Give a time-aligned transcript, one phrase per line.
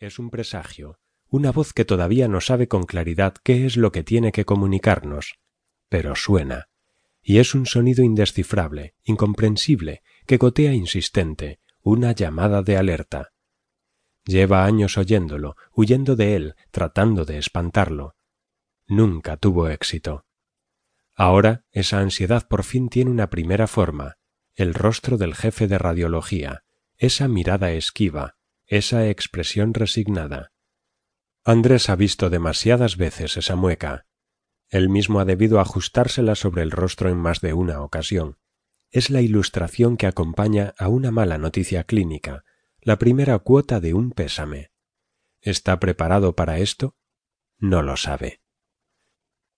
[0.00, 4.04] Es un presagio, una voz que todavía no sabe con claridad qué es lo que
[4.04, 5.40] tiene que comunicarnos,
[5.88, 6.68] pero suena,
[7.20, 13.32] y es un sonido indescifrable, incomprensible, que gotea insistente, una llamada de alerta.
[14.24, 18.14] Lleva años oyéndolo, huyendo de él, tratando de espantarlo.
[18.86, 20.26] Nunca tuvo éxito.
[21.16, 24.18] Ahora esa ansiedad por fin tiene una primera forma,
[24.54, 26.62] el rostro del jefe de radiología,
[26.96, 28.37] esa mirada esquiva,
[28.68, 30.52] esa expresión resignada.
[31.42, 34.06] Andrés ha visto demasiadas veces esa mueca.
[34.68, 38.36] Él mismo ha debido ajustársela sobre el rostro en más de una ocasión.
[38.90, 42.44] Es la ilustración que acompaña a una mala noticia clínica,
[42.82, 44.70] la primera cuota de un pésame.
[45.40, 46.94] ¿Está preparado para esto?
[47.58, 48.42] No lo sabe.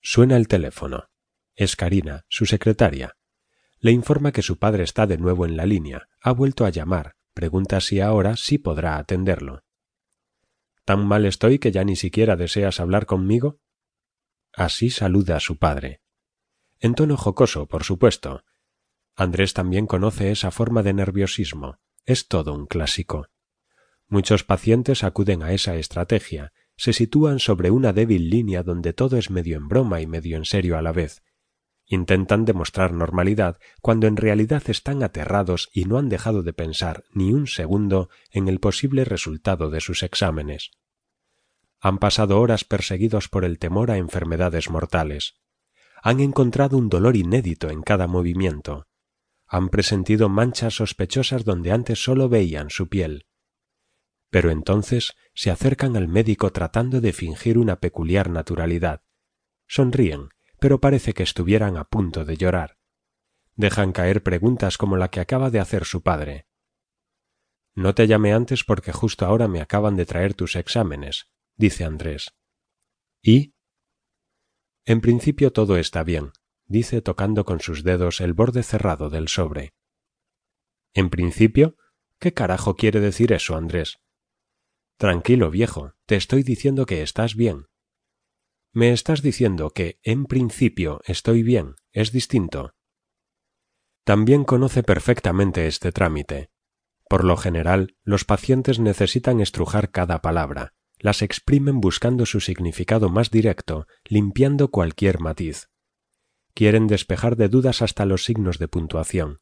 [0.00, 1.10] Suena el teléfono.
[1.56, 3.16] Es Karina, su secretaria.
[3.80, 7.16] Le informa que su padre está de nuevo en la línea, ha vuelto a llamar,
[7.34, 9.64] pregunta si ahora sí podrá atenderlo.
[10.84, 13.60] ¿Tan mal estoy que ya ni siquiera deseas hablar conmigo?
[14.52, 16.00] Así saluda a su padre.
[16.78, 18.44] En tono jocoso, por supuesto.
[19.14, 21.78] Andrés también conoce esa forma de nerviosismo.
[22.06, 23.26] Es todo un clásico.
[24.08, 29.30] Muchos pacientes acuden a esa estrategia, se sitúan sobre una débil línea donde todo es
[29.30, 31.22] medio en broma y medio en serio a la vez,
[31.92, 37.32] Intentan demostrar normalidad cuando en realidad están aterrados y no han dejado de pensar ni
[37.32, 40.70] un segundo en el posible resultado de sus exámenes.
[41.80, 45.40] Han pasado horas perseguidos por el temor a enfermedades mortales.
[46.00, 48.86] Han encontrado un dolor inédito en cada movimiento.
[49.48, 53.26] Han presentido manchas sospechosas donde antes sólo veían su piel.
[54.30, 59.02] Pero entonces se acercan al médico tratando de fingir una peculiar naturalidad.
[59.66, 60.28] Sonríen,
[60.60, 62.78] pero parece que estuvieran a punto de llorar.
[63.56, 66.46] Dejan caer preguntas como la que acaba de hacer su padre.
[67.74, 72.34] No te llamé antes porque justo ahora me acaban de traer tus exámenes, dice Andrés.
[73.22, 73.54] ¿Y?
[74.84, 76.32] En principio todo está bien,
[76.66, 79.74] dice tocando con sus dedos el borde cerrado del sobre.
[80.92, 81.76] ¿En principio?
[82.18, 84.00] ¿Qué carajo quiere decir eso, Andrés?
[84.98, 87.69] Tranquilo, viejo, te estoy diciendo que estás bien,
[88.72, 92.74] me estás diciendo que, en principio, estoy bien, es distinto.
[94.04, 96.50] También conoce perfectamente este trámite.
[97.08, 103.30] Por lo general, los pacientes necesitan estrujar cada palabra, las exprimen buscando su significado más
[103.30, 105.68] directo, limpiando cualquier matiz.
[106.54, 109.40] Quieren despejar de dudas hasta los signos de puntuación.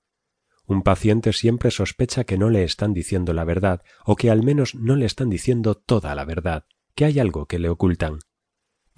[0.64, 4.74] Un paciente siempre sospecha que no le están diciendo la verdad, o que al menos
[4.74, 8.18] no le están diciendo toda la verdad, que hay algo que le ocultan.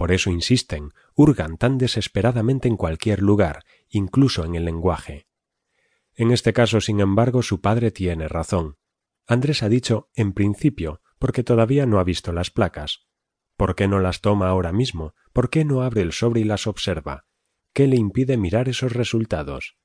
[0.00, 5.26] Por eso insisten, hurgan tan desesperadamente en cualquier lugar, incluso en el lenguaje.
[6.14, 8.78] En este caso, sin embargo, su padre tiene razón.
[9.26, 13.08] Andrés ha dicho en principio, porque todavía no ha visto las placas.
[13.58, 15.12] ¿Por qué no las toma ahora mismo?
[15.34, 17.26] ¿Por qué no abre el sobre y las observa?
[17.74, 19.76] ¿Qué le impide mirar esos resultados?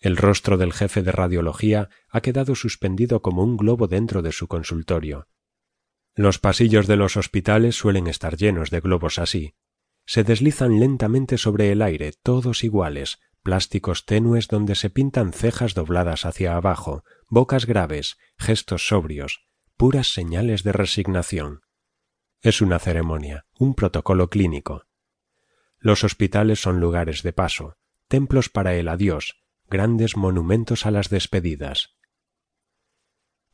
[0.00, 4.48] El rostro del jefe de radiología ha quedado suspendido como un globo dentro de su
[4.48, 5.28] consultorio.
[6.20, 9.54] Los pasillos de los hospitales suelen estar llenos de globos así.
[10.04, 16.26] Se deslizan lentamente sobre el aire, todos iguales, plásticos tenues donde se pintan cejas dobladas
[16.26, 19.46] hacia abajo, bocas graves, gestos sobrios,
[19.78, 21.62] puras señales de resignación.
[22.42, 24.84] Es una ceremonia, un protocolo clínico.
[25.78, 27.78] Los hospitales son lugares de paso,
[28.08, 31.96] templos para el adiós, grandes monumentos a las despedidas.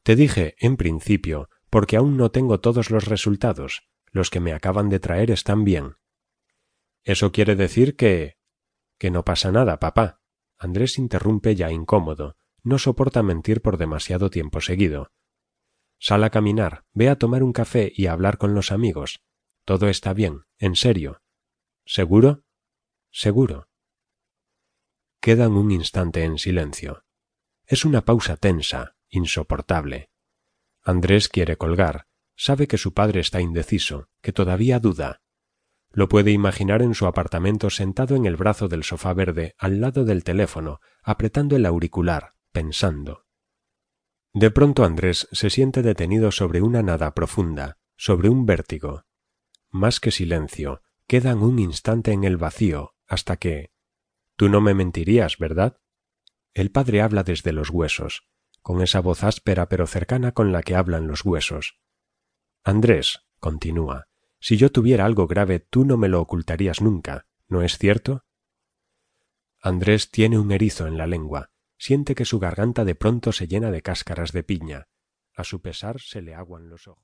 [0.03, 3.89] Te dije, en principio, porque aún no tengo todos los resultados.
[4.11, 5.97] Los que me acaban de traer están bien.
[7.05, 8.37] Eso quiere decir que.
[8.99, 10.21] que no pasa nada, papá.
[10.59, 12.37] Andrés interrumpe ya incómodo.
[12.63, 15.13] No soporta mentir por demasiado tiempo seguido.
[15.99, 19.21] Sal a caminar, ve a tomar un café y a hablar con los amigos.
[19.65, 21.23] Todo está bien, en serio.
[21.85, 22.45] ¿Seguro?
[23.11, 23.69] Seguro.
[25.21, 27.05] Quedan un instante en silencio.
[27.67, 30.11] Es una pausa tensa, insoportable.
[30.87, 32.07] Andrés quiere colgar.
[32.37, 35.21] Sabe que su padre está indeciso, que todavía duda.
[35.91, 40.05] Lo puede imaginar en su apartamento sentado en el brazo del sofá verde, al lado
[40.05, 43.25] del teléfono, apretando el auricular, pensando.
[44.33, 49.07] De pronto Andrés se siente detenido sobre una nada profunda, sobre un vértigo.
[49.71, 53.73] Más que silencio, quedan un instante en el vacío, hasta que.
[54.37, 55.81] Tú no me mentirías, ¿verdad?
[56.55, 58.29] El padre habla desde los huesos,
[58.67, 61.79] con esa voz áspera pero cercana con la que hablan los huesos.
[62.65, 64.09] Andrés, continúa,
[64.41, 68.25] si yo tuviera algo grave tú no me lo ocultarías nunca, ¿no es cierto?
[69.61, 73.71] Andrés tiene un erizo en la lengua, siente que su garganta de pronto se llena
[73.71, 74.89] de cáscaras de piña.
[75.37, 76.95] A su pesar se le aguan los ojos.